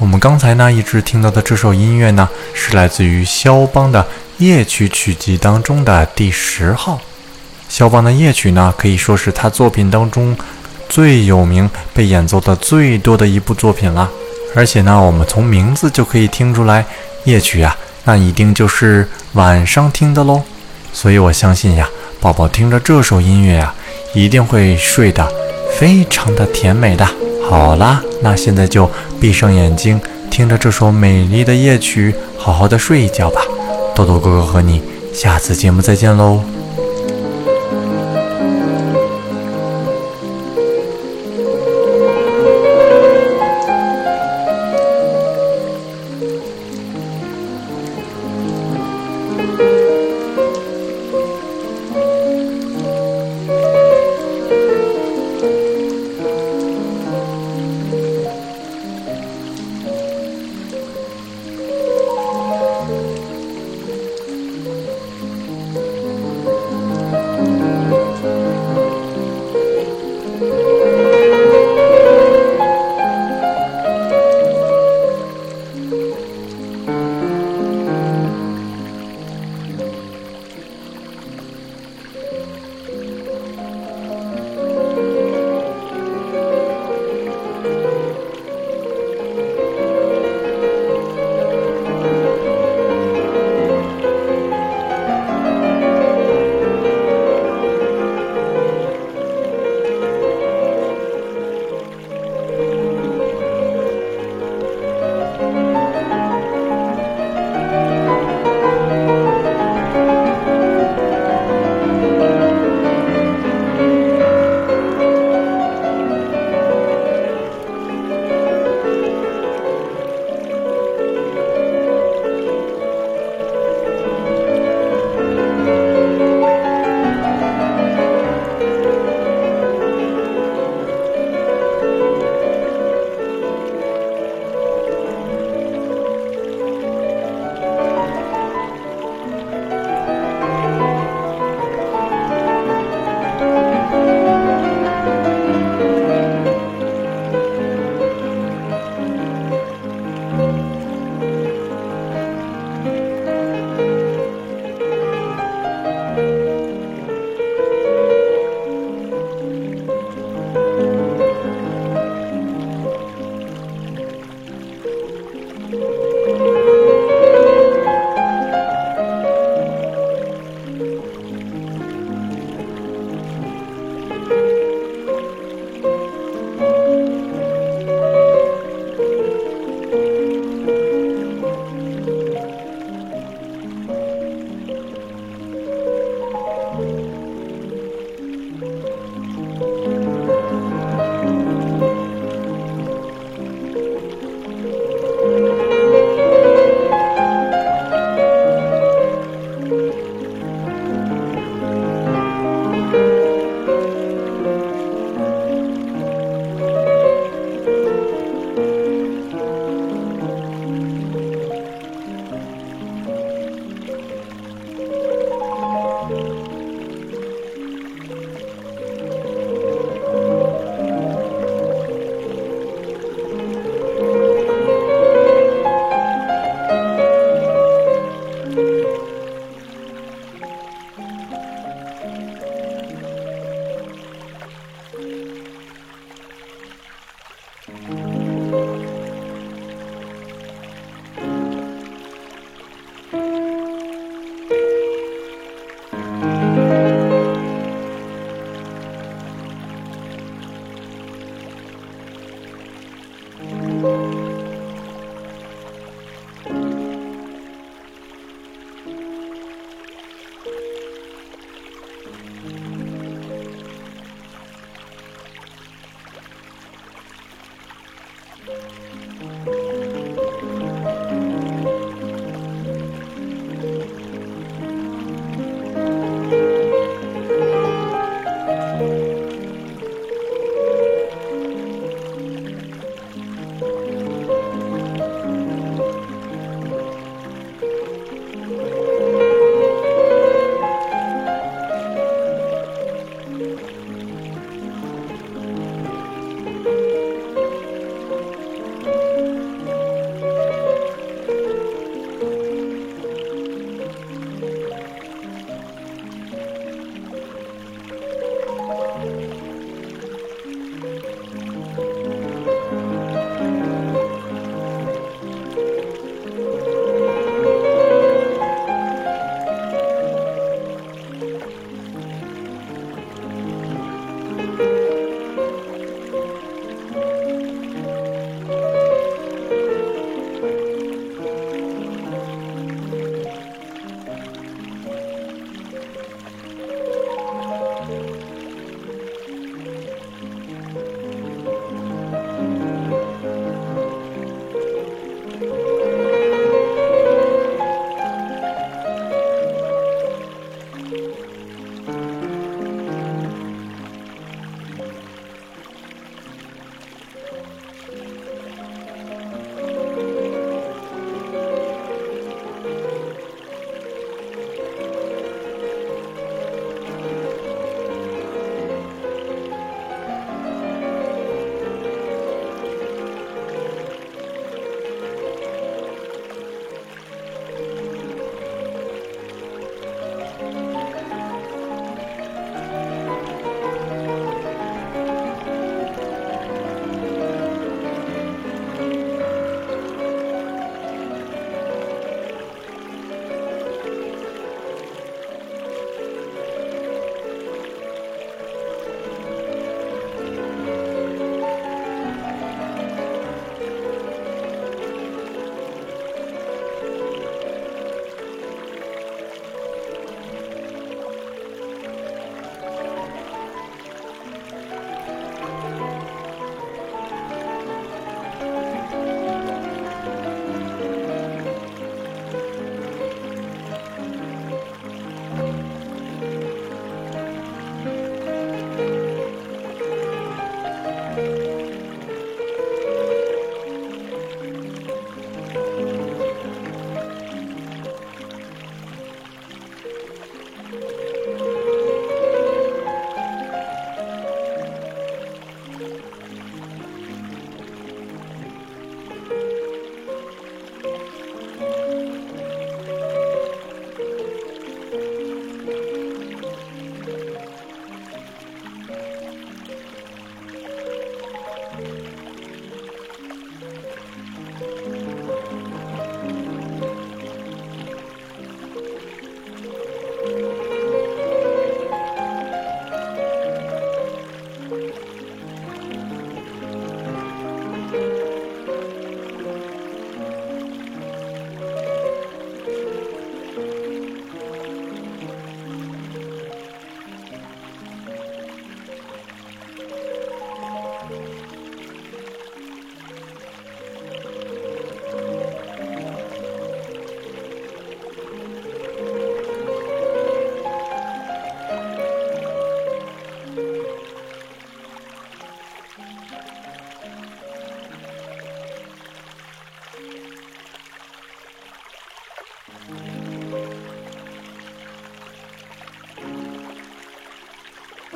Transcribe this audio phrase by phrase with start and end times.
[0.00, 4.06] 我们刚才呢一直听到的这首音乐呢，是来自于肖邦的
[4.38, 7.00] 夜曲曲集当中的第十号。
[7.68, 10.36] 肖邦的夜曲呢，可以说是他作品当中
[10.88, 14.08] 最有名、被演奏的最多的一部作品了。
[14.54, 16.84] 而且呢，我们从名字就可以听出来，
[17.24, 20.40] 夜曲呀，那一定就是晚上听的喽。
[20.92, 21.88] 所以我相信呀，
[22.20, 23.74] 宝宝听着这首音乐呀，
[24.14, 25.28] 一定会睡得
[25.76, 27.04] 非常的甜美的。
[27.48, 28.88] 好啦，那现在就
[29.18, 29.98] 闭上眼睛，
[30.30, 33.40] 听着这首美丽的夜曲，好好的睡一觉吧。
[33.94, 34.82] 豆豆哥哥和你
[35.14, 36.42] 下次节目再见喽。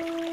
[0.00, 0.29] Bye.